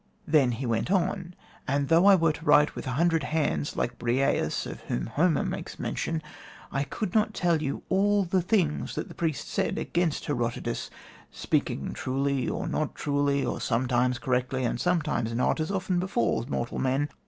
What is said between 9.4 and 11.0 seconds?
said against Herodotus,